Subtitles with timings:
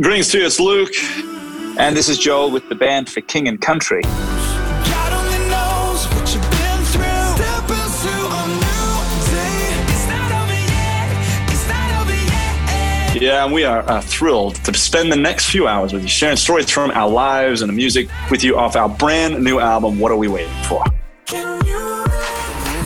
[0.00, 0.92] Greetings to you, it's Luke.
[1.76, 4.02] And this is Joel with the band for King and Country.
[4.02, 7.34] God only knows what you've been through.
[7.34, 8.94] Step into a new
[9.34, 9.74] day.
[9.88, 11.50] It's not over yet.
[11.50, 13.20] It's not over yet.
[13.20, 16.36] Yeah, and we are uh, thrilled to spend the next few hours with you, sharing
[16.36, 20.12] stories from our lives and the music with you off our brand new album, What
[20.12, 20.84] Are We Waiting For?
[21.26, 22.06] Can you?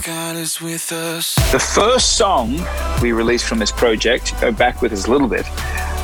[0.02, 1.34] God is with us.
[1.52, 2.58] The first song
[3.02, 5.44] we released from this project, go back with us a little bit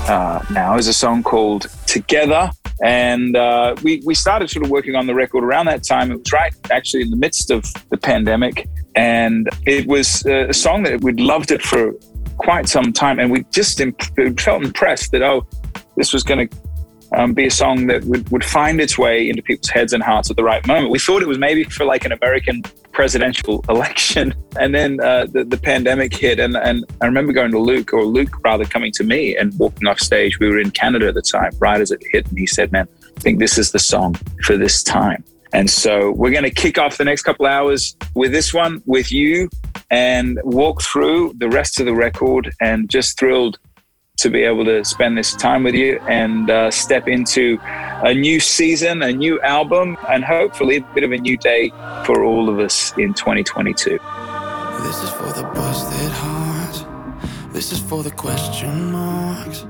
[0.09, 2.51] uh, now, is a song called Together.
[2.83, 6.11] And uh, we, we started sort of working on the record around that time.
[6.13, 8.69] It was right actually in the midst of the pandemic.
[8.95, 11.93] And it was uh, a song that we'd loved it for
[12.37, 13.19] quite some time.
[13.19, 15.47] And we just imp- felt impressed that, oh,
[15.97, 16.59] this was going to
[17.13, 20.31] um, be a song that would, would find its way into people's heads and hearts
[20.31, 20.91] at the right moment.
[20.91, 22.63] We thought it was maybe for like an American
[22.93, 24.35] presidential election.
[24.59, 26.39] And then uh, the, the pandemic hit.
[26.39, 29.87] And, and I remember going to Luke, or Luke rather coming to me and walking
[29.87, 30.39] off stage.
[30.39, 32.29] We were in Canada at the time, right as it hit.
[32.29, 34.15] And he said, Man, I think this is the song
[34.45, 35.25] for this time.
[35.53, 39.11] And so we're going to kick off the next couple hours with this one with
[39.11, 39.49] you
[39.91, 43.59] and walk through the rest of the record and just thrilled
[44.19, 48.41] to be able to spend this time with you and uh, step into a new
[48.41, 51.71] season, a new album, and hopefully a bit of a new day
[52.05, 53.91] for all of us in 2022.
[53.91, 56.85] This is for the busted hearts.
[57.53, 59.67] This is for the question marks.